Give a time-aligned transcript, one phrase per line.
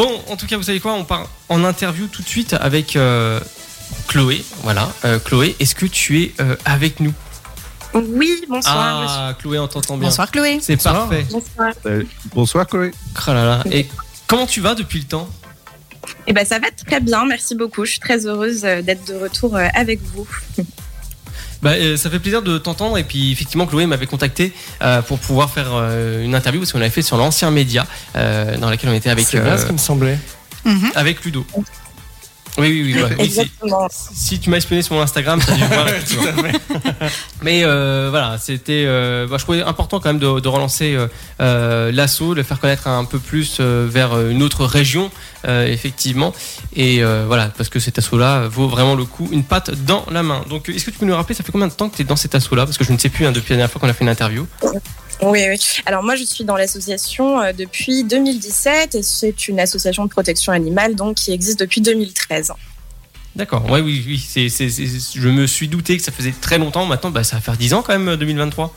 [0.00, 2.96] Bon, en tout cas, vous savez quoi On part en interview tout de suite avec
[2.96, 3.38] euh,
[4.08, 4.42] Chloé.
[4.62, 7.12] Voilà, euh, Chloé, est-ce que tu es euh, avec nous?
[7.92, 8.74] Oui, bonsoir.
[8.78, 10.08] Ah, Chloé, on t'entend bien.
[10.08, 10.58] Bonsoir Chloé.
[10.62, 11.06] C'est Bonsoir.
[11.06, 11.26] parfait.
[11.30, 11.72] Bonsoir.
[11.84, 12.92] Euh, bonsoir Chloé.
[13.14, 13.62] Oh là là.
[13.70, 13.86] Et
[14.26, 15.28] comment tu vas depuis le temps?
[16.26, 17.84] Eh ben, ça va très bien, merci beaucoup.
[17.84, 20.26] Je suis très heureuse d'être de retour avec vous.
[21.62, 24.52] Bah, euh, ça fait plaisir de t'entendre et puis effectivement Chloé m'avait contacté
[24.82, 27.86] euh, pour pouvoir faire euh, une interview parce qu'on avait fait sur l'ancien média
[28.16, 30.18] euh, dans laquelle on était avec C'est bien ce qui me semblait.
[30.64, 30.92] Mhm.
[30.94, 31.44] avec Ludo.
[32.58, 33.24] Oui oui oui.
[33.24, 33.88] Exactement.
[33.90, 36.24] si tu m'as espionné sur mon Instagram, effectivement.
[37.42, 38.84] Mais euh, voilà, c'était.
[38.86, 41.06] euh, bah, je trouvais important quand même de, de relancer euh,
[41.40, 45.10] euh, l'assaut, de le faire connaître un peu plus euh, vers une autre région,
[45.46, 46.32] euh, effectivement.
[46.74, 50.22] Et euh, voilà, parce que cet assaut-là vaut vraiment le coup, une patte dans la
[50.22, 50.42] main.
[50.48, 52.04] Donc, est-ce que tu peux nous rappeler, ça fait combien de temps que tu es
[52.04, 52.66] dans cet assaut-là?
[52.66, 54.10] Parce que je ne sais plus hein, depuis la dernière fois qu'on a fait une
[54.10, 54.46] interview.
[55.22, 55.58] Oui, oui.
[55.84, 60.52] Alors moi, je suis dans l'association euh, depuis 2017 et c'est une association de protection
[60.52, 62.52] animale donc qui existe depuis 2013.
[63.36, 64.28] D'accord, ouais, oui, oui.
[64.34, 66.86] je me suis douté que ça faisait très longtemps.
[66.86, 68.74] Maintenant, bah, ça va faire 10 ans quand même, 2023.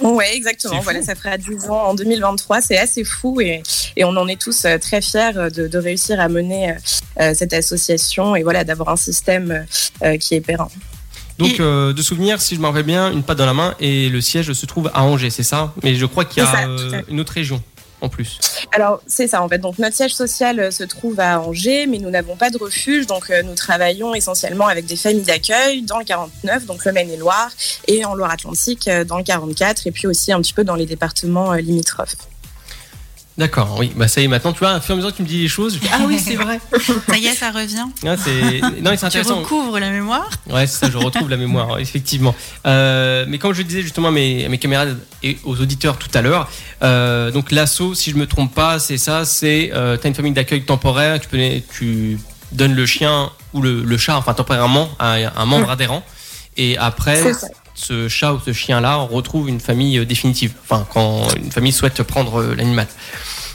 [0.00, 0.78] Oui, exactement.
[0.80, 2.60] Voilà, ça fera 10 ans en 2023.
[2.60, 3.62] C'est assez fou et,
[3.96, 6.76] et on en est tous euh, très fiers euh, de, de réussir à mener
[7.34, 9.66] cette association et voilà d'avoir un système
[10.20, 10.68] qui est périn.
[11.38, 14.08] Donc, euh, de souvenir, si je me rappelle bien, une patte dans la main et
[14.08, 15.72] le siège se trouve à Angers, c'est ça?
[15.82, 17.62] Mais je crois qu'il y a ça, euh, une autre région
[18.00, 18.38] en plus.
[18.72, 19.58] Alors, c'est ça en fait.
[19.58, 23.06] Donc, notre siège social euh, se trouve à Angers, mais nous n'avons pas de refuge.
[23.06, 27.50] Donc, euh, nous travaillons essentiellement avec des familles d'accueil dans le 49, donc le Maine-et-Loire,
[27.86, 31.52] et en Loire-Atlantique dans le 44, et puis aussi un petit peu dans les départements
[31.54, 32.16] limitrophes.
[33.38, 35.16] D'accord, oui, bah ça y est, maintenant, tu vois, à fur et à mesure que
[35.16, 36.58] tu me dis les choses, je dis, ah oui, c'est vrai.
[37.08, 37.84] Ça y est, ça revient.
[38.02, 38.60] Ouais, c'est...
[38.82, 39.38] Non, mais c'est Tu intéressant.
[39.38, 40.28] recouvres la mémoire.
[40.50, 42.34] Ouais, c'est ça, je retrouve la mémoire, effectivement.
[42.66, 46.10] Euh, mais comme je disais justement à mes, à mes camarades et aux auditeurs tout
[46.14, 46.50] à l'heure,
[46.82, 50.32] euh, donc l'assaut, si je me trompe pas, c'est ça, c'est euh, t'as une famille
[50.32, 51.38] d'accueil temporaire, tu, peux,
[51.72, 52.18] tu
[52.50, 56.02] donnes le chien ou le, le chat, enfin temporairement, à un membre adhérent,
[56.56, 57.46] et après, C'est ça.
[57.78, 62.02] Ce chat ou ce chien-là retrouve une famille euh, définitive, enfin quand une famille souhaite
[62.02, 62.86] prendre euh, l'animal.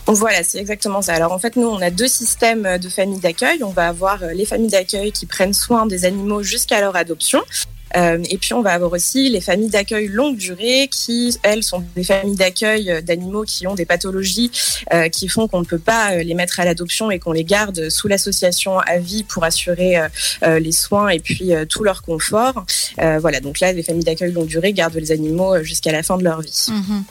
[0.06, 1.14] Voilà, c'est exactement ça.
[1.14, 3.64] Alors en fait, nous, on a deux systèmes de familles d'accueil.
[3.64, 7.42] On va avoir euh, les familles d'accueil qui prennent soin des animaux jusqu'à leur adoption.
[7.96, 11.84] Euh, et puis on va avoir aussi les familles d'accueil longue durée qui, elles, sont
[11.96, 14.52] des familles d'accueil euh, d'animaux qui ont des pathologies
[14.94, 17.90] euh, qui font qu'on ne peut pas les mettre à l'adoption et qu'on les garde
[17.90, 19.98] sous l'association à vie pour assurer
[20.42, 22.66] les soins et puis tout leur confort.
[22.98, 26.24] Voilà, donc là, les familles d'accueil longue durée gardent les animaux jusqu'à la fin de
[26.24, 26.68] leur vie.
[26.70, 27.03] Mhm.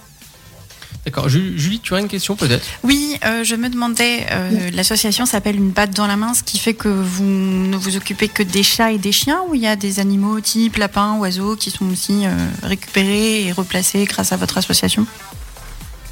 [1.04, 1.28] D'accord.
[1.28, 2.64] Ju- Julie, tu as une question peut-être?
[2.84, 6.58] Oui, euh, je me demandais, euh, l'association s'appelle Une batte dans la main, ce qui
[6.60, 9.66] fait que vous ne vous occupez que des chats et des chiens ou il y
[9.66, 12.30] a des animaux type lapins, oiseaux qui sont aussi euh,
[12.62, 15.04] récupérés et replacés grâce à votre association?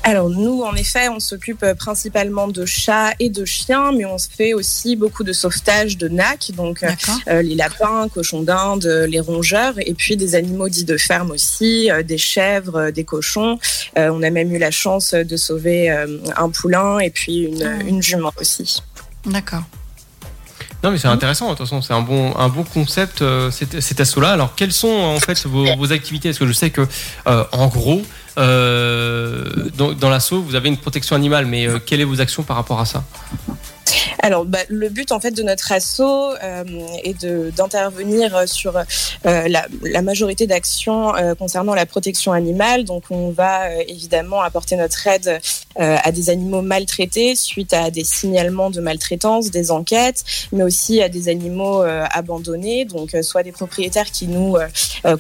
[0.03, 4.17] Alors nous, en effet, on s'occupe euh, principalement de chats et de chiens, mais on
[4.17, 6.89] se fait aussi beaucoup de sauvetage de nacs, donc euh,
[7.29, 11.91] euh, les lapins, cochons d'Inde, les rongeurs, et puis des animaux dits de ferme aussi,
[11.91, 13.59] euh, des chèvres, des cochons.
[13.99, 17.63] Euh, on a même eu la chance de sauver euh, un poulain et puis une,
[17.63, 17.83] Ah.
[17.87, 18.83] une jument aussi.
[19.27, 19.63] D'accord.
[20.83, 21.45] Non, mais c'est intéressant.
[21.53, 24.31] De toute façon, c'est un bon, un bon concept euh, cet, cet assaut-là.
[24.33, 26.31] Alors, quelles sont en fait vos, vos activités?
[26.31, 26.87] Parce que je sais que,
[27.27, 28.03] euh, en gros, euh,
[28.37, 32.57] dans, dans l'assaut, vous avez une protection animale, mais euh, quelles sont vos actions par
[32.57, 33.05] rapport à ça?
[34.23, 36.65] Alors, bah, le but en fait de notre assaut euh,
[37.05, 37.25] est
[37.57, 38.83] d'intervenir sur euh,
[39.25, 42.85] la, la majorité d'actions euh, concernant la protection animale.
[42.85, 45.41] Donc, on va euh, évidemment apporter notre aide
[45.79, 50.23] euh, à des animaux maltraités suite à des signalements de maltraitance, des enquêtes,
[50.53, 52.85] mais aussi à des animaux euh, abandonnés.
[52.85, 54.57] Donc, soit des propriétaires qui nous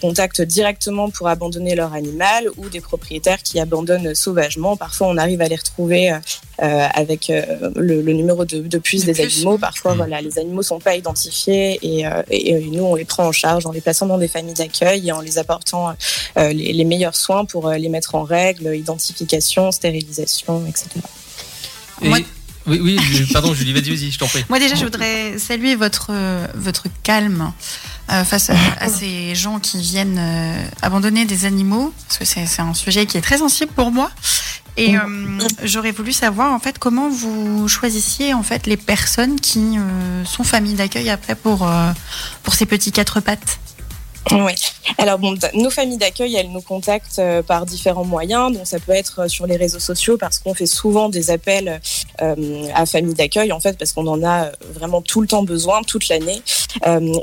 [0.00, 4.76] contactent directement pour abandonner leur animal, ou des propriétaires qui abandonnent sauvagement.
[4.76, 6.12] Parfois, on arrive à les retrouver.
[6.58, 9.56] avec le, le numéro de, de puce De des animaux.
[9.58, 9.96] Parfois, Mhm.
[9.98, 13.32] voilà, les animaux sont pas identifiés et, euh, et, euh, nous, on les prend en
[13.32, 16.84] charge en les plaçant dans des familles d'accueil et en les apportant euh, les, les
[16.84, 20.86] meilleurs soins pour euh, les mettre en règle, identification, stérilisation, etc.
[22.02, 22.18] Et- Moi-
[22.66, 22.98] Oui, oui,
[23.32, 24.44] pardon, Julie, vas-y, vas-y, je t'en prie.
[24.50, 26.10] Moi déjà, je voudrais saluer votre,
[26.54, 27.52] votre calme
[28.12, 32.44] euh, face à, à ces gens qui viennent euh, abandonner des animaux, parce que c'est
[32.46, 34.10] c'est un sujet qui est très sensible pour moi.
[34.76, 35.00] Et euh,
[35.62, 40.44] j'aurais voulu savoir en fait comment vous choisissiez en fait les personnes qui euh, sont
[40.44, 41.90] familles d'accueil après pour euh,
[42.42, 43.58] pour ces petits quatre pattes?
[44.32, 44.52] Oui.
[44.98, 48.52] Alors bon, nos familles d'accueil, elles nous contactent par différents moyens.
[48.52, 51.80] Donc ça peut être sur les réseaux sociaux parce qu'on fait souvent des appels
[52.18, 56.08] à familles d'accueil en fait parce qu'on en a vraiment tout le temps besoin toute
[56.08, 56.42] l'année.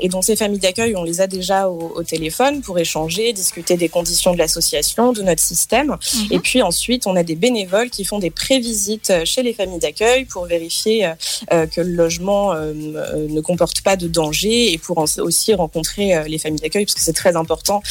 [0.00, 3.88] Et donc ces familles d'accueil, on les a déjà au, téléphone pour échanger, discuter des
[3.88, 5.88] conditions de l'association, de notre système.
[5.88, 6.26] Mhm.
[6.30, 10.24] Et puis ensuite, on a des bénévoles qui font des prévisites chez les familles d'accueil
[10.24, 11.12] pour vérifier
[11.50, 16.84] que le logement ne comporte pas de danger et pour aussi rencontrer les familles d'accueil
[16.84, 17.82] parce que c'est très important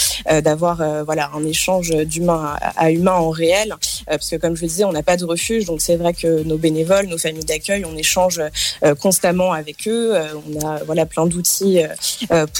[0.43, 3.75] d'avoir voilà un échange d'humain à, humain en réel
[4.07, 6.43] parce que comme je le disais, on n'a pas de refuge, donc c'est vrai que
[6.43, 8.41] nos bénévoles, nos familles d'accueil, on échange
[8.99, 10.13] constamment avec eux.
[10.49, 11.46] on a voilà plein d'outils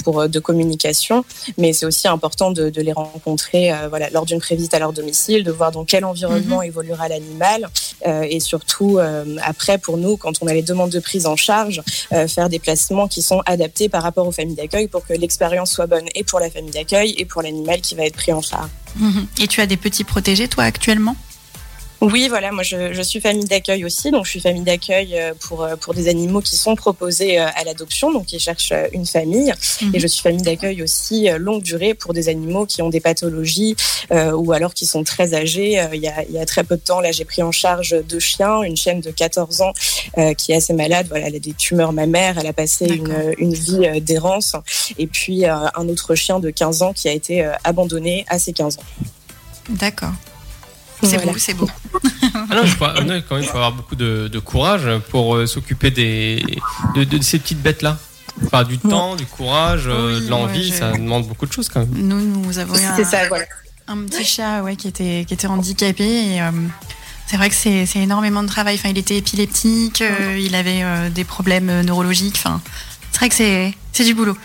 [0.04, 1.24] pour de communication,
[1.56, 5.50] mais c'est aussi important de, les rencontrer voilà lors d'une prévisite à leur domicile, de
[5.50, 6.64] voir dans quel environnement mhm.
[6.64, 7.68] évoluera l'animal
[8.06, 8.98] et surtout
[9.42, 11.82] après pour nous quand on a les demandes de prise en charge,
[12.28, 15.86] faire des placements qui sont adaptés par rapport aux familles d'accueil pour que l'expérience soit
[15.86, 18.70] bonne et pour la famille d'accueil et pour l'animal qui va être pris en charge.
[18.96, 19.26] Mhm.
[19.40, 21.16] Et tu as des petits protégés toi actuellement?
[22.00, 25.34] Oui, voilà, moi je, je suis famille d'accueil aussi, donc je suis famille d'accueil euh,
[25.40, 29.04] pour, euh, pour des animaux qui sont proposés euh, à l'adoption, donc qui cherchent une
[29.04, 29.52] famille.
[29.82, 29.94] Mhm.
[29.94, 33.74] Et je suis famille d'accueil aussi longue durée pour des animaux qui ont des pathologies
[34.10, 35.84] ou alors qui sont très âgés.
[35.92, 37.96] il, y a, il y a très peu de temps, là j'ai pris en charge
[38.08, 39.72] deux chiens, une chienne de 14 ans
[40.36, 43.54] qui est assez malade, voilà, elle a des tumeurs mammaires, elle a passé une, une
[43.54, 44.56] vie d'errance,
[44.98, 48.78] et puis un autre chien de 15 ans qui a été abandonné à ses 15
[48.78, 48.82] ans.
[49.68, 50.12] D'accord.
[51.02, 51.68] C'est beau, c'est beau.
[52.34, 56.44] ah non, quand même, il faut avoir beaucoup de, courage pour euh, s'occuper des,
[56.94, 57.98] de, ces petites bêtes-là.
[58.44, 61.90] Enfin, du temps, du courage, euh, de l'envie, ça demande beaucoup de choses quand même.
[61.92, 63.18] Nous, nous avons un, ça,
[63.88, 66.50] un petit chat ouais, qui, était, qui était handicapé et euh,
[67.26, 68.76] c'est vrai que c'est énormément de travail.
[68.76, 70.02] Enfin, il était épileptique,
[70.38, 72.36] il avait des problèmes neurologiques.
[72.36, 72.60] Enfin,
[73.10, 74.36] c'est vrai que c'est c'est du boulot.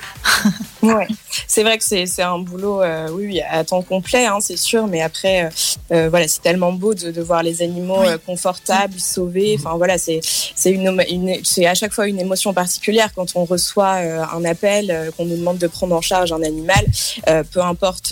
[0.82, 1.08] ouais,
[1.48, 5.04] c'est vrai que c'est un boulot, euh, oui, à temps complet, hein, c'est sûr, mais
[5.04, 5.50] après, euh,
[5.92, 9.56] euh, voilà, c'est tellement beau de, de, voir les animaux confortables, sauvés.
[9.60, 11.00] Enfin voilà, c'est c'est une,
[11.44, 13.98] c'est à chaque fois une émotion particulière quand on reçoit
[14.34, 16.84] un appel, qu'on nous demande de prendre en charge un animal,
[17.52, 18.12] peu importe,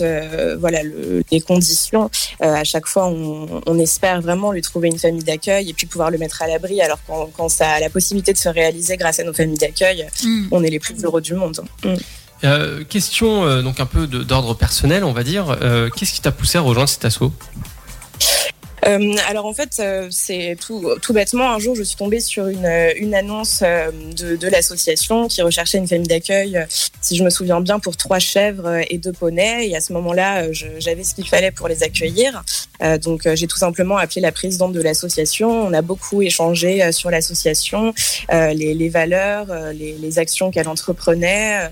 [0.60, 2.08] voilà, le, les conditions.
[2.38, 6.12] à chaque fois, on, on, espère vraiment lui trouver une famille d'accueil et puis pouvoir
[6.12, 6.80] le mettre à l'abri.
[6.80, 10.06] Alors quand, quand ça a la possibilité de se réaliser grâce à nos familles d'accueil,
[10.22, 10.48] mm.
[10.52, 11.60] on est les plus heureux du monde.
[11.84, 11.94] Mm.
[12.44, 15.56] Euh, question euh, donc un peu d'ordre personnel, on va dire.
[15.62, 17.32] Euh, qu'est-ce qui t'a poussé à rejoindre cet assaut?
[18.86, 22.48] Euh, alors en fait, euh, c'est tout, tout bêtement, un jour je suis tombée sur
[22.48, 26.66] une, une annonce euh, de, de l'association qui recherchait une famille d'accueil,
[27.02, 29.68] si je me souviens bien, pour trois chèvres et deux poneys.
[29.68, 32.42] Et à ce moment-là, j'avais ce qu'il fallait pour les accueillir.
[33.02, 35.50] donc j'ai tout simplement appelé la présidente de l'association.
[35.50, 37.92] On a beaucoup échangé sur l'association,
[38.30, 41.70] les, les, valeurs, les, les actions qu'elle entreprenait,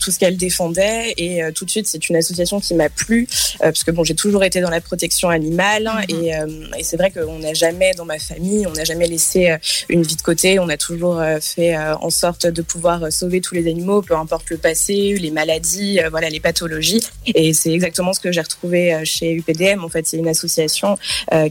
[0.00, 1.14] tout ce qu'elle défendait.
[1.16, 3.28] Et tout de suite, c'est une association qui m'a plu,
[3.60, 6.16] parce que bon, j'ai toujours été dans la protection animale mm-hmm.
[6.16, 6.46] et euh,
[6.78, 9.58] et c'est vrai qu'on n'a jamais, dans ma famille, on n'a jamais laissé euh,
[9.88, 10.58] une vie de côté.
[10.58, 14.50] On a toujours euh, fait en sorte de pouvoir sauver tous les animaux, peu importe
[14.50, 17.00] le passé, les maladies, voilà, les pathologies.
[17.26, 19.84] Et c'est exactement ce que j'ai retrouvé chez UPDM.
[19.84, 20.98] En fait, c'est une association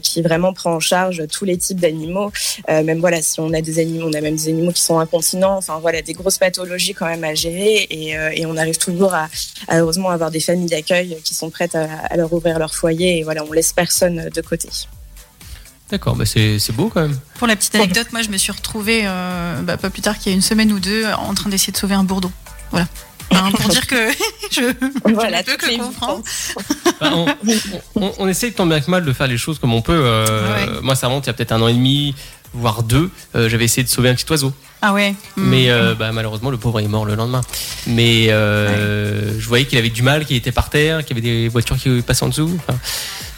[0.02, 2.32] qui vraiment prend en charge tous les types d'animaux.
[2.68, 5.56] même voilà, si on a des animaux, on a même des animaux qui sont incontinents.
[5.56, 7.86] Enfin voilà, des grosses pathologies quand même à gérer.
[7.90, 9.28] Et, et on arrive toujours à,
[9.70, 13.18] heureusement avoir des familles d'accueil qui sont prêtes à, à leur ouvrir leur foyer.
[13.18, 14.68] Et voilà, on laisse personne de côté.
[15.92, 17.18] D'accord, bah c'est beau quand même.
[17.34, 20.32] Pour la petite anecdote, moi je me suis retrouvée euh, bah, pas plus tard qu'il
[20.32, 22.32] y a une semaine ou deux en train d'essayer de sauver un bourdon.
[22.70, 22.88] Voilà.
[23.32, 24.10] Pour dire que
[24.50, 24.72] je,
[25.12, 26.22] voilà, peux que comprendre.
[27.00, 27.10] Bah,
[27.94, 30.00] on, on, essaye tant bien que mal de faire les choses comme on peut.
[30.04, 32.14] Euh, moi, ça remonte il y a peut-être un an et demi,
[32.54, 33.10] voire deux.
[33.34, 34.52] Euh, j'avais essayé de sauver un petit oiseau.
[34.80, 35.14] Ah ouais.
[35.36, 35.94] Mais mm.
[35.94, 37.42] bah, malheureusement, le pauvre est mort le lendemain.
[37.86, 41.48] Mais je voyais qu'il avait du mal, qu'il était par terre, qu'il y avait des
[41.48, 42.58] voitures qui passaient en dessous.
[42.68, 42.78] Enfin,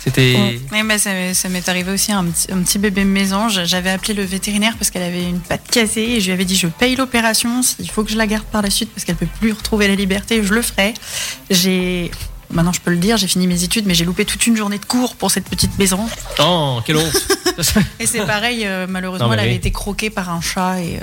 [0.04, 0.61] c'était.
[0.70, 3.64] mais ça m'est arrivé aussi un petit, un petit bébé mésange.
[3.64, 6.56] J'avais appelé le vétérinaire parce qu'elle avait une patte cassée et je lui avais dit
[6.56, 7.62] je paye l'opération.
[7.62, 9.94] S'il faut que je la garde par la suite parce qu'elle peut plus retrouver la
[9.94, 10.92] liberté, je le ferai.
[11.49, 12.11] J'ai
[12.50, 14.78] maintenant je peux le dire, j'ai fini mes études, mais j'ai loupé toute une journée
[14.78, 16.06] de cours pour cette petite maison.
[16.38, 17.28] Oh, quelle honte
[18.00, 21.00] Et c'est pareil, euh, malheureusement, elle avait été croquée par un chat et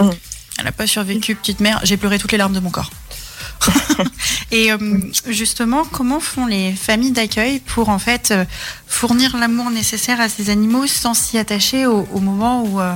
[0.00, 0.10] euh,
[0.58, 1.80] elle n'a pas survécu, petite mère.
[1.82, 2.90] J'ai pleuré toutes les larmes de mon corps.
[4.50, 4.78] et euh,
[5.26, 8.44] justement, comment font les familles d'accueil pour en fait euh,
[8.86, 12.94] fournir l'amour nécessaire à ces animaux sans s'y attacher au, moment où, euh,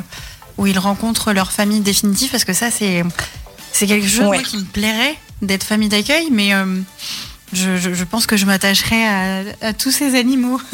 [0.58, 2.30] où ils rencontrent leur famille définitive?
[2.30, 3.04] Parce que ça, c'est
[3.72, 6.52] c'est quelque chose qui me plairait d'être famille d'accueil, mais
[7.52, 10.60] je, je, pense que je m'attacherai à, à tous ces animaux.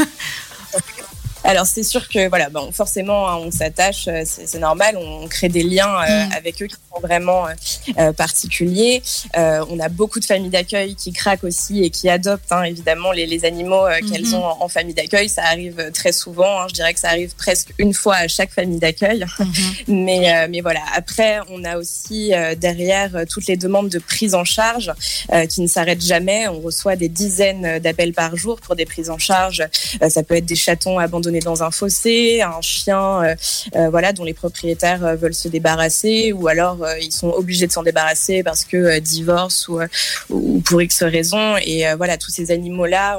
[1.44, 5.64] Alors c'est sûr que voilà, bon, forcément hein, on s'attache, c'est normal, on crée des
[5.64, 6.32] liens euh, mm.
[6.36, 7.46] avec eux qui sont vraiment
[8.16, 9.02] particulier.
[9.34, 13.44] on a beaucoup de familles d'accueil qui craquent aussi et qui adoptent hein, évidemment les,
[13.44, 14.34] animaux qu'elles mhm.
[14.34, 15.28] ont en, famille d'accueil.
[15.28, 16.62] Ça arrive très souvent.
[16.62, 16.66] Hein.
[16.68, 19.24] je dirais que ça arrive presque une fois à chaque famille d'accueil.
[19.38, 20.04] Mhm.
[20.04, 20.80] mais, mais voilà.
[20.94, 24.92] Après, on a aussi derrière toutes les demandes de prise en charge
[25.48, 26.48] qui ne s'arrêtent jamais.
[26.48, 29.62] On reçoit des dizaines d'appels par jour pour des prises en charge.
[30.08, 33.34] ça peut être des chatons abandonnés dans un fossé, un chien euh,
[33.76, 37.72] euh, voilà, dont les propriétaires euh, veulent se débarrasser, ou alors ils sont obligés de
[37.72, 39.80] s'en débarrasser parce que divorce ou,
[40.30, 41.56] ou pour X raisons.
[41.64, 43.18] Et voilà, tous ces animaux-là,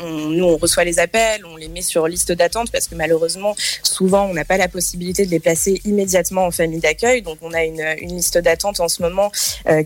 [0.00, 3.54] on, nous, on reçoit les appels, on les met sur liste d'attente parce que malheureusement,
[3.82, 7.22] souvent, on n'a pas la possibilité de les placer immédiatement en famille d'accueil.
[7.22, 9.30] Donc, on a une, une liste d'attente en ce moment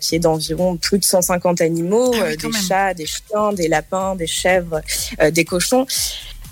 [0.00, 4.26] qui est d'environ plus de 150 animaux, ah des chats, des chiens, des lapins, des
[4.26, 4.80] chèvres,
[5.30, 5.86] des cochons.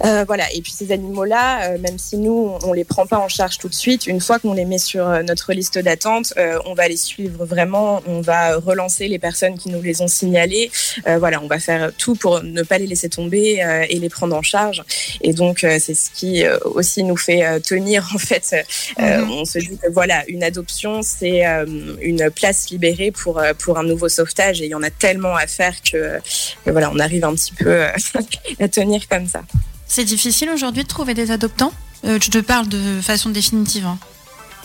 [0.04, 0.52] Euh, voilà.
[0.52, 3.68] Et puis ces animaux-là, euh, même si nous on les prend pas en charge tout
[3.68, 6.34] de suite, une fois qu'on les met sur euh, notre liste d'attente,
[6.66, 8.02] on va les suivre vraiment.
[8.06, 10.70] On va relancer les personnes qui nous les ont signalés.
[11.18, 14.42] voilà, on va faire tout pour ne pas les laisser tomber et les prendre en
[14.42, 14.82] charge.
[15.20, 18.54] Et donc c'est ce qui aussi nous fait tenir en fait.
[18.98, 19.30] Mhm.
[19.30, 21.44] On se dit que voilà, une adoption c'est
[22.00, 25.46] une place libérée pour pour un nouveau sauvetage et il y en a tellement à
[25.46, 26.18] faire que,
[26.64, 27.84] que voilà, on arrive un petit peu
[28.60, 29.42] à tenir comme ça.
[29.86, 31.72] C'est difficile aujourd'hui de trouver des adoptants
[32.04, 33.86] euh, Je te parle de façon définitive.
[33.86, 33.98] Hein.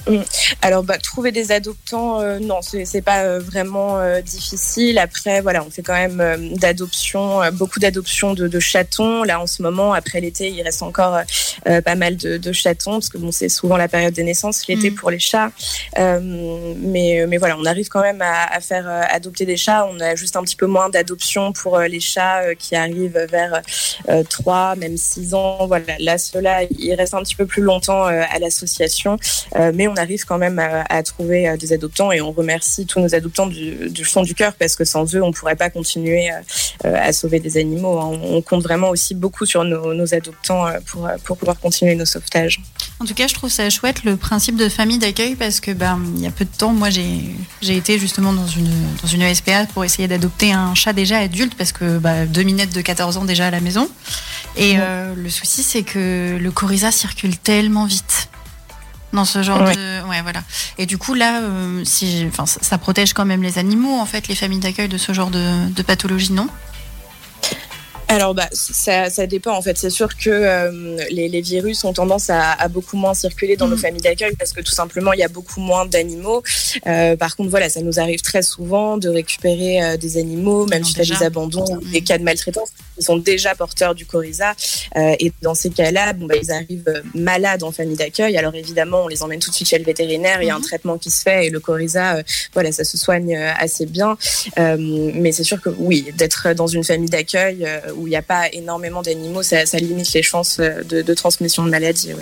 [0.07, 0.21] Mm.
[0.61, 4.97] Alors, bah, trouver des adoptants, euh, non, c'est pas euh, vraiment euh, difficile.
[4.97, 9.23] Après, voilà, on fait quand même d'adoption, beaucoup d'adoptions de, chatons.
[9.23, 11.19] Là, en ce moment, après l'été, il reste encore
[11.63, 14.95] pas mal de, chatons parce que bon, c'est souvent la période des naissances l'été mm.
[14.95, 15.51] pour les chats.
[15.97, 19.87] mais, mais voilà, on arrive quand même à, faire adopter des chats.
[19.91, 23.61] On a juste un petit peu moins d'adoptions pour les chats qui arrivent vers
[24.29, 25.67] 3, même 6 ans.
[25.67, 29.17] Voilà, là, ceux-là, ils restent un petit peu plus longtemps à l'association.
[29.73, 33.13] mais on arrive quand même à, trouver euh, des adoptants et on remercie tous nos
[33.15, 36.35] adoptants du, fond du cœur parce que sans eux, on ne pourrait pas continuer euh,
[36.85, 37.99] euh, à sauver des animaux.
[37.99, 38.19] Hein.
[38.23, 42.61] On compte vraiment aussi beaucoup sur nos, adoptants pour, pour pouvoir continuer nos sauvetages.
[42.99, 46.01] En tout cas, je trouve ça chouette le principe de famille d'accueil parce que ben,
[46.15, 49.65] il y a peu de temps, moi j'ai été justement dans une, dans une ESPA
[49.67, 53.25] pour essayer d'adopter un chat déjà adulte parce que bah, deux minettes de 14 ans
[53.25, 53.89] déjà à la maison.
[54.57, 54.75] Et
[55.15, 58.28] le souci, c'est que le coryza circule tellement vite
[59.13, 60.43] dans ce genre de ouais voilà.
[60.77, 64.27] Et du coup là euh, si enfin ça protège quand même les animaux en fait
[64.27, 66.47] les familles d'accueil de ce genre de, de pathologie non?
[68.09, 69.77] Alors, bah, ça, ça, dépend en fait.
[69.77, 73.67] C'est sûr que euh, les, les, virus ont tendance à, à, beaucoup moins circuler dans
[73.67, 73.79] nos mm.
[73.79, 76.41] familles d'accueil parce que tout simplement il y a beaucoup moins d'animaux.
[76.87, 80.83] Euh, par contre, voilà, ça nous arrive très souvent de récupérer euh, des animaux, même
[80.83, 81.91] suite à des abandons, mm.
[81.91, 82.69] des cas de maltraitance.
[82.97, 84.55] Ils sont déjà porteurs du coryza
[84.97, 88.35] euh, et dans ces cas-là, bon, bah, ils arrivent malades en famille d'accueil.
[88.37, 90.41] Alors évidemment, on les emmène tout de suite chez le vétérinaire.
[90.41, 90.63] Il y a un mm.
[90.63, 92.23] traitement qui se fait et le coryza,
[92.53, 94.17] voilà, ça se soigne assez bien.
[94.57, 97.67] mais c'est sûr que oui, d'être dans une famille d'accueil
[97.99, 102.13] où il n'y a pas énormément d'animaux, ça, limite les chances de, transmission de maladies.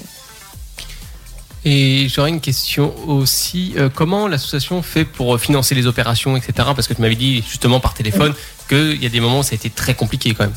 [1.66, 3.74] Et j'aurais une question aussi.
[3.78, 6.70] Euh, comment l'association fait pour financer les opérations, etc.
[6.76, 8.34] Parce que tu m'avais dit justement par téléphone
[8.70, 10.56] qu'il y a des moments où ça a été très compliqué quand même.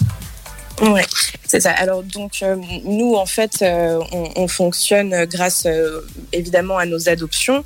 [0.80, 1.02] Oui,
[1.44, 1.72] c'est ça.
[1.72, 6.00] Alors donc euh, nous en fait euh, on, fonctionne grâce euh,
[6.32, 7.64] évidemment à nos adoptions,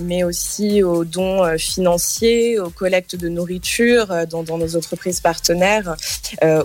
[0.00, 5.94] mais aussi aux dons financiers, aux collectes de nourriture dans, nos entreprises partenaires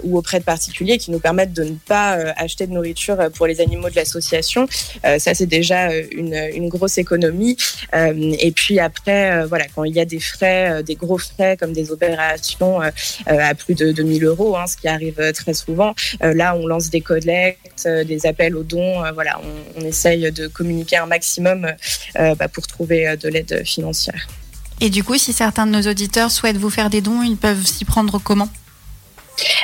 [0.03, 3.59] ou auprès de particuliers qui nous permettent de ne pas acheter de nourriture pour les
[3.59, 4.67] animaux de l'association.
[5.03, 7.57] ça c'est déjà une, une, grosse économie.
[7.93, 11.91] et puis après voilà quand il y a des frais, des gros frais comme des
[11.91, 12.79] opérations
[13.25, 16.89] à plus de 2000 euros, hein, ce qui arrive très souvent euh, là, on lance
[16.89, 19.03] des collectes, euh, des appels aux dons.
[19.03, 19.39] Euh, voilà,
[19.77, 21.69] on, essaye de communiquer un maximum
[22.15, 24.27] bah, pour trouver de l'aide financière.
[24.79, 27.65] Et du coup, si certains de nos auditeurs souhaitent vous faire des dons, ils peuvent
[27.65, 28.49] s'y prendre comment?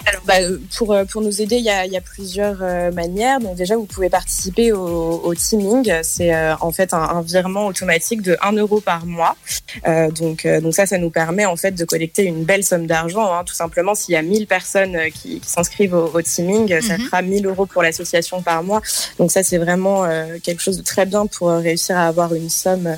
[0.06, 0.36] Alors, bah,
[0.78, 3.40] pour, euh, pour nous aider, il y a, y a plusieurs euh, manières.
[3.40, 5.92] Donc déjà, vous pouvez participer au, au teaming.
[6.04, 9.36] C'est euh, en fait un, un, virement automatique de 1 euro par mois.
[9.88, 13.34] Euh, donc, donc ça, ça nous permet en fait de collecter une belle somme d'argent.
[13.34, 13.44] Hein.
[13.46, 17.06] Tout simplement, s'il y a 1000 personnes qui, qui s'inscrivent au, au, teaming, ça mhm.
[17.06, 18.82] fera 1000 euros pour l'association par mois.
[19.20, 20.08] Donc ça, c'est vraiment
[20.44, 22.98] quelque chose de très bien pour réussir à avoir une somme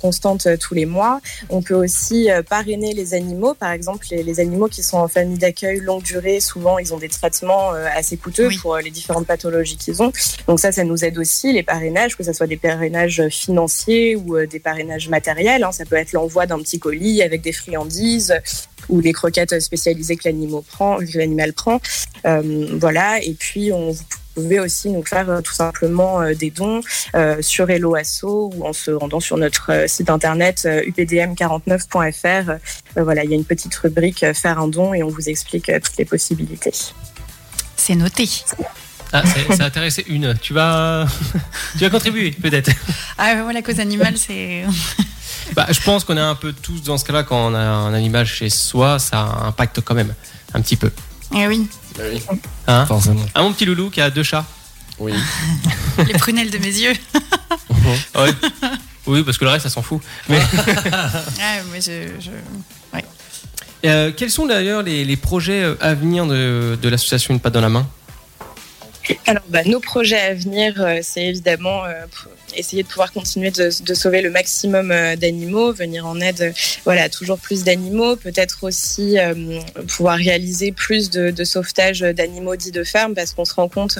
[0.00, 1.20] constante tous les mois.
[1.48, 3.54] On peut aussi parrainer les animaux.
[3.54, 6.98] Par exemple, les, les animaux qui sont en famille d'accueil longue durée, souvent ils ont
[6.98, 10.12] des traitements euh, assez coûteux pour euh, les différentes pathologies qu'ils ont.
[10.46, 14.36] Donc ça, ça nous aide aussi, les parrainages, que ce soit des parrainages financiers ou
[14.36, 15.64] euh, des parrainages matériels.
[15.64, 15.72] Hein.
[15.72, 18.34] Ça peut être l'envoi d'un petit colis avec des friandises
[18.88, 20.98] ou des croquettes spécialisées que l'animal prend.
[20.98, 21.80] Que l'animal prend.
[22.24, 23.22] voilà.
[23.22, 23.94] Et puis on
[24.34, 26.80] pouvez aussi nous faire tout simplement des dons
[27.40, 28.24] sur Hello Asso
[28.54, 32.58] ou en se rendant sur notre site internet updm49.fr.
[32.96, 35.96] voilà, il y a une petite rubrique faire un don et on vous explique toutes
[35.96, 36.72] les possibilités.
[37.76, 38.28] C'est noté.
[39.12, 40.34] Ah, ça a intéressé une.
[40.40, 41.06] Tu vas,
[41.72, 42.70] tu vas contribuer peut-être.
[43.18, 44.64] Ah, la cause animale, c'est.
[45.54, 47.92] Bah, je pense qu'on est un peu tous dans ce cas-là quand on a un
[47.92, 50.14] animal chez soi, ça impacte quand même
[50.54, 50.90] un petit peu.
[51.34, 51.66] Eh oui.
[51.96, 52.22] Bah oui.
[52.66, 53.24] Hein Forcément.
[53.34, 54.44] Ah, mon petit loulou qui a deux chats.
[54.98, 55.12] Oui.
[56.06, 56.92] Les prunelles de mes yeux.
[58.14, 58.30] ouais.
[59.06, 60.00] Oui, parce que le reste, ça s'en fout.
[60.28, 60.38] Mais...
[60.92, 62.30] ah, mais je, je...
[62.94, 63.04] Ouais.
[63.84, 67.54] Euh, quels sont d'ailleurs les, les, projets euh, à venir de, de l'association Une patte
[67.54, 67.86] dans la main?
[69.26, 72.04] Alors, bah, nos projets à venir, euh, c'est évidemment euh,
[72.56, 76.54] essayer de pouvoir continuer de, sauver le maximum euh, d'animaux, venir en aide,
[76.84, 79.16] voilà, toujours plus d'animaux, peut-être aussi
[79.88, 83.98] pouvoir réaliser plus de, de sauvetage d'animaux dits de ferme, parce qu'on se rend compte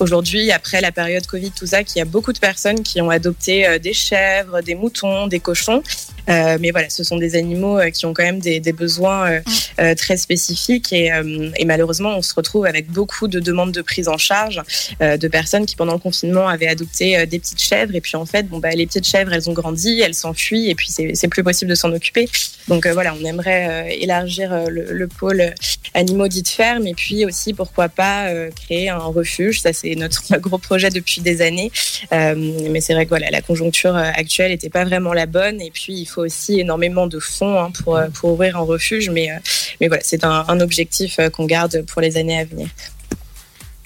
[0.00, 3.10] aujourd'hui, après la période Covid, tout ça, qu'il y a beaucoup de personnes qui ont
[3.10, 5.82] adopté des chèvres, des moutons, des cochons,
[6.28, 9.30] euh, mais voilà, ce sont des animaux euh, qui ont quand même des, des besoins
[9.30, 9.94] euh, mm.
[9.96, 11.10] très spécifiques et,
[11.56, 14.60] et, malheureusement, on se retrouve avec beaucoup de demandes de prise en charge
[15.00, 18.44] de personnes qui, pendant le confinement, avaient adopté des petites chèvres et puis en fait,
[18.44, 21.70] bon, bah, les petites chèvres, elles ont grandi, elles s'enfuient et puis c'est plus possible
[21.70, 22.28] de s'en occuper.
[22.68, 25.52] Donc voilà, on aimerait élargir le, le, pôle
[25.92, 29.60] animaux dits de ferme et puis aussi, pourquoi pas, créer un refuge.
[29.60, 31.70] Ça, c'est notre gros projet depuis des années.
[32.12, 35.94] mais c'est vrai que voilà, la conjoncture actuelle n'était pas vraiment la bonne et puis
[35.94, 39.36] il faut aussi énormément de fonds hein, pour, euh, pour ouvrir un refuge, mais, euh,
[39.80, 42.68] mais voilà, c'est un, objectif euh, qu'on garde pour les années à venir.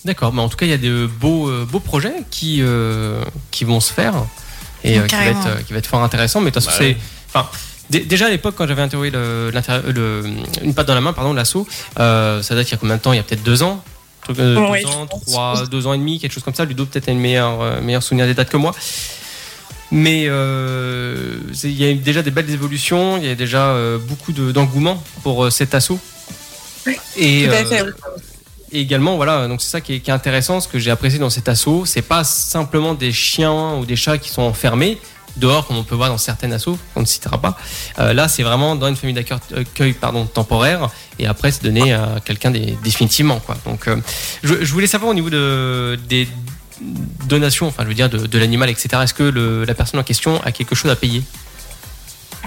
[0.05, 2.63] D'accord, mais en tout cas, il y a de beaux, beaux projets qui,
[3.51, 4.15] qui vont se faire
[4.85, 6.41] et qui, va être, qui va être fort intéressant.
[6.41, 6.97] Mais de toute façon, c'est.
[7.29, 7.49] Enfin,
[7.91, 10.23] Déjà à l'époque, quand j'avais interviewé le,
[10.63, 11.67] une patte dans la main, pardon, l'assaut,
[11.97, 13.13] ça date il y a combien de temps?
[13.13, 13.83] Il y a peut-être deux ans?
[14.29, 16.65] Deux ans, trois, deux ans et demi, quelque chose comme ça.
[16.65, 18.73] Ludo peut-être a une meilleure, meilleure souvenir des dates que moi.
[19.91, 24.33] Mais euh, il y a déjà des belles évolutions, il y a déjà euh, beaucoup
[24.33, 25.99] d'engouement pour euh, cet assaut.
[27.17, 27.45] Et,
[28.71, 31.49] et également, voilà, donc c'est ça qui est, intéressant, ce que j'ai apprécié dans cet
[31.49, 34.99] assaut, c'est pas simplement des chiens ou des chats qui sont enfermés
[35.37, 37.57] dehors, comme on peut voir dans certains assauts, qu'on ne citera pas.
[37.97, 42.51] là, c'est vraiment dans une famille d'accueil pardon, temporaire, et après, c'est donné à quelqu'un
[42.51, 43.39] définitivement.
[43.41, 43.57] Quoi.
[43.65, 43.89] Donc,
[44.43, 46.27] je, je, voulais savoir au niveau de, des
[47.29, 48.89] donation, enfin je veux dire de, l'animal, etc.
[49.03, 51.23] Est-ce que la personne en question a quelque chose à payer?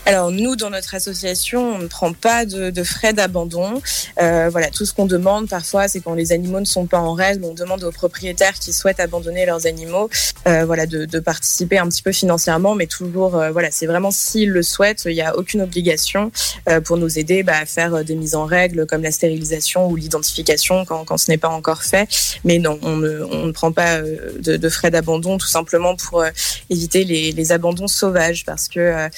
[0.06, 3.82] Alors nous, dans notre association, on ne prend pas de, frais d'abandon.
[4.20, 7.14] Euh, voilà, tout ce qu'on demande parfois, c'est quand les animaux ne sont pas en
[7.14, 10.10] règle, on demande aux propriétaires qui souhaitent abandonner leurs animaux,
[10.48, 14.50] euh, voilà, de, participer un petit peu financièrement, mais toujours, euh, voilà, c'est vraiment s'ils
[14.50, 16.32] le souhaitent, il n'y a aucune obligation
[16.86, 20.86] pour nous aider bah, à faire des mises en règle comme la stérilisation ou l'identification
[20.86, 22.08] quand, ce n'est pas encore fait.
[22.44, 26.24] Mais non, on ne, prend pas de, frais d'abandon tout simplement pour
[26.70, 29.10] éviter les, les, abandons sauvages parce que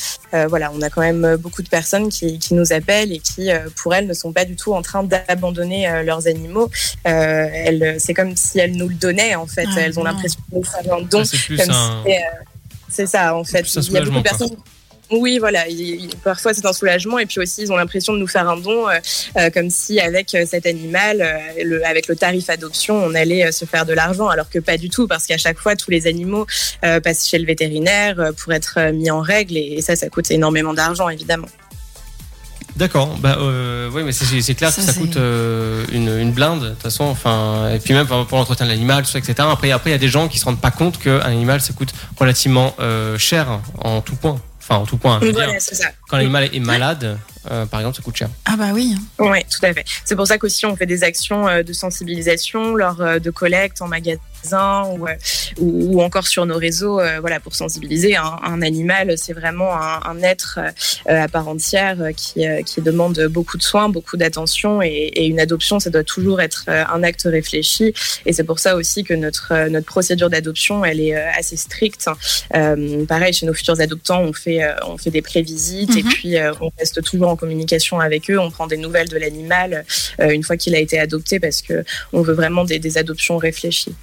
[0.48, 3.68] voilà on a quand même euh, beaucoup de personnes qui, nous appellent et qui, euh,
[3.82, 6.70] pour elles, ne sont pas du tout en train d'abandonner euh, leurs animaux.
[7.06, 9.68] c'est comme si elles nous le donnaient, en fait.
[9.70, 11.24] Ah, elles ont l'impression de nous faire un don.
[12.90, 13.62] c'est ça, en fait.
[13.76, 14.56] Il y a beaucoup de personnes.
[15.16, 15.66] Oui, voilà.
[16.24, 17.20] parfois, c'est un soulagement.
[17.20, 18.94] Et puis aussi, ils ont l'impression de nous faire un don, euh,
[19.38, 21.22] euh, comme si avec euh, cet animal,
[21.86, 24.28] avec le tarif adoption, on allait se faire de l'argent.
[24.28, 26.48] Alors que pas du tout, parce qu'à chaque fois, tous les animaux
[26.82, 29.58] passent chez le vétérinaire pour être mis en règle.
[29.58, 31.48] Et, ça, ça coûte énormément d'argent, évidemment.
[32.76, 33.38] D'accord, bah
[33.94, 37.04] oui, mais c'est clair que ça coûte une, blinde de toute façon.
[37.04, 39.36] Enfin, et puis même pour l'entretien de l'animal, tout ça, etc.
[39.52, 41.74] Après, après, il y a des gens qui se rendent pas compte qu'un animal ça
[41.74, 42.76] coûte relativement
[43.18, 44.40] cher en tout point.
[44.64, 45.20] Enfin, en tout point.
[46.08, 47.18] Quand l'animal est malade,
[47.52, 48.30] euh, par exemple, ça coûte cher.
[48.46, 48.96] Ah bah oui.
[49.20, 49.84] Oui, tout à fait.
[50.06, 53.82] C'est pour ça qu'aussi on fait des actions euh, de sensibilisation lors euh, de collectes
[53.82, 55.08] en magasin ou,
[55.60, 58.18] ou, encore sur nos réseaux, voilà, pour sensibiliser.
[58.18, 60.60] Un, animal, c'est vraiment un, être
[61.06, 65.90] à part entière qui, qui, demande beaucoup de soins, beaucoup d'attention et, une adoption, ça
[65.90, 67.94] doit toujours être un acte réfléchi.
[68.26, 72.10] Et c'est pour ça aussi que notre, notre procédure d'adoption, elle est assez stricte.
[73.08, 76.10] pareil, chez nos futurs adoptants, on fait, on fait des prévisites et mhm.
[76.10, 79.86] puis on reste toujours en communication avec eux, on prend des nouvelles de l'animal
[80.20, 83.96] euh, une fois qu'il a été adopté parce que on veut vraiment des, adoptions réfléchies.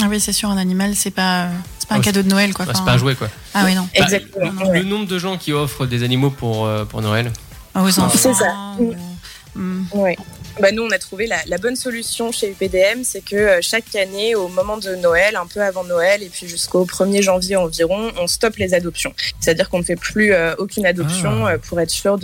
[0.00, 1.48] Ah oui, c'est sûr, un animal, c'est pas,
[1.88, 2.66] pas un cadeau de Noël, quoi.
[2.66, 3.28] c'est pas un jouet, quoi.
[3.54, 3.88] Ah oui, non.
[3.96, 4.72] Bah, Exactement.
[4.72, 7.32] Le nombre de gens qui offrent des animaux pour, euh, pour Noël.
[7.74, 8.18] Ah, aux enfants.
[8.18, 8.54] C'est ça.
[9.92, 10.16] Oui
[10.60, 13.94] bah, Nous, on a trouvé la, la, bonne solution chez UPDM, c'est que euh, chaque
[13.94, 18.12] année, au moment de Noël, un peu avant Noël, et puis jusqu'au 1er janvier environ,
[18.18, 19.12] on stoppe les adoptions.
[19.40, 21.52] C'est-à-dire qu'on ne fait plus euh, aucune adoption ah.
[21.52, 22.18] euh, pour être sûr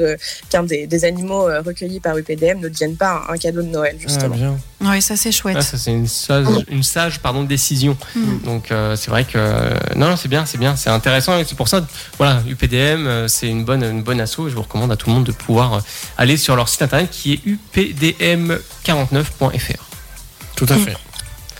[0.51, 4.37] qu'un des, des, animaux recueillis par UPDM ne deviennent pas un, cadeau de Noël, justement.
[4.41, 5.57] Ah, Oui, ça c'est chouette.
[5.59, 7.97] Ah, ça c'est une sage, une sage pardon, décision.
[8.15, 8.39] Mm.
[8.45, 11.45] Donc euh, c'est vrai que euh, non, non c'est bien, c'est bien, c'est intéressant et
[11.45, 11.87] c'est pour ça,
[12.19, 14.41] voilà, UPDM, euh, c'est une bonne, une bonne asso.
[14.47, 15.81] Et je vous recommande à tout le monde de pouvoir
[16.19, 17.41] aller sur leur site internet qui est
[17.77, 19.83] updm49.fr.
[20.57, 20.97] Tout à fait.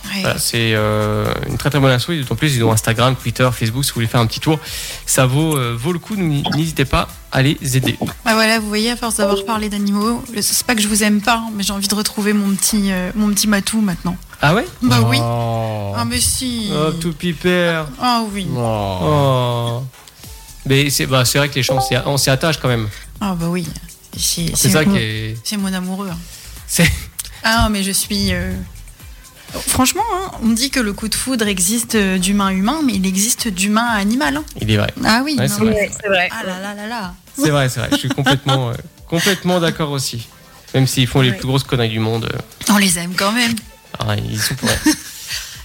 [0.05, 0.21] Ouais.
[0.21, 2.09] Voilà, c'est euh, une très très bonne asso.
[2.09, 3.85] Et d'autant plus, ils ont Instagram, Twitter, Facebook.
[3.85, 4.59] Si vous voulez faire un petit tour,
[5.05, 6.15] ça vaut, euh, vaut le coup.
[6.15, 7.97] N'hésitez pas à les aider.
[8.23, 11.19] Bah voilà, vous voyez, à force d'avoir parlé d'animaux, c'est pas que je vous aime
[11.21, 14.15] pas, hein, mais j'ai envie de retrouver mon petit, euh, mon petit matou maintenant.
[14.41, 14.65] Ah ouais?
[14.81, 15.17] Bah oui.
[15.21, 15.93] Oh.
[15.97, 16.69] Ah mais si.
[16.73, 17.87] Oh, tout pipère.
[17.99, 18.47] Ah oui.
[18.55, 18.99] Oh.
[19.03, 19.83] Oh.
[20.65, 22.87] Mais c'est bah, c'est vrai que les gens, on s'y- attache quand même.
[23.19, 23.67] Ah bah oui.
[24.15, 25.37] C'est ça mon, qui est.
[25.43, 26.09] c'est mon amoureux.
[26.11, 26.17] hein.
[26.67, 26.89] C'est.
[27.43, 28.31] Ah mais je suis.
[28.31, 28.53] euh,
[29.67, 32.93] Franchement, hein, on dit que le coup de foudre existe euh, d'humain à humain, mais
[32.93, 34.37] il existe d'humain à animal.
[34.37, 34.43] hein.
[34.61, 34.91] Il est vrai.
[35.05, 35.35] Ah oui.
[35.39, 35.91] Ouais, c'est vrai.
[36.01, 36.29] C'est vrai.
[36.31, 37.13] Ah là là là là.
[37.37, 37.89] C'est vrai, c'est vrai.
[37.91, 38.73] Je suis complètement, euh,
[39.07, 40.27] complètement d'accord aussi.
[40.73, 41.37] Même s'ils font les Ouais.
[41.37, 42.37] plus grosses conneries du monde, euh,
[42.73, 43.53] On les aime quand même.
[43.99, 44.77] ah, ils sont pour rien.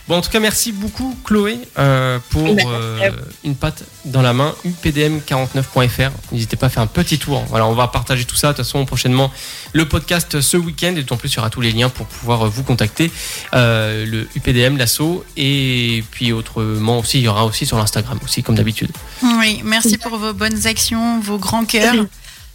[0.09, 3.16] Bon, en tout cas, merci beaucoup, Chloé, euh, pour Merci euh, à vous.
[3.44, 6.11] une patte dans la main, updm49.fr.
[6.33, 7.44] N'hésitez pas à faire un petit tour.
[7.51, 8.49] Voilà, on va partager tout ça.
[8.49, 9.31] De toute façon, prochainement,
[9.75, 10.92] le podcast ce week-end.
[10.97, 13.12] Et d'autant plus, il y aura tous les liens pour pouvoir euh, vous contacter.
[13.53, 15.25] Euh, le UPDM, l'asso.
[15.37, 18.90] Et puis, autrement aussi, il y aura aussi sur l'Instagram, aussi, comme d'habitude.
[19.23, 22.07] Oui, merci pour vos bonnes actions, vos grands cœurs,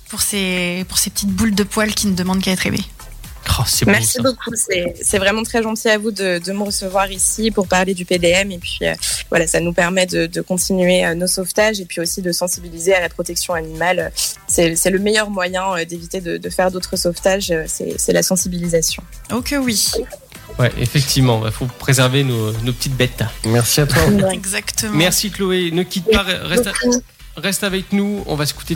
[0.09, 2.83] pour ces, pour ces petites boules de poils qui ne demandent qu'à être aimées.
[3.59, 4.21] Oh, beau, Merci ça.
[4.23, 4.51] beaucoup.
[4.55, 8.51] C'est vraiment très gentil à vous de, de me recevoir ici pour parler du PDM.
[8.51, 8.93] Et puis, euh,
[9.29, 12.93] voilà, ça nous permet de, de continuer euh, nos sauvetages et puis aussi de sensibiliser
[12.93, 14.11] à la protection animale.
[14.47, 17.53] C'est le meilleur moyen euh, d'éviter de, de faire d'autres sauvetages.
[17.67, 19.03] C'est la sensibilisation.
[19.31, 19.91] Oh que oui,
[20.59, 23.23] Ouais, effectivement, il faut préserver nos, nos petites bêtes.
[23.45, 24.01] Merci à toi.
[24.31, 24.93] exactement.
[24.95, 26.69] Merci Chloé, ne quitte pas, reste,
[27.35, 28.75] reste avec nous, on va s'écouter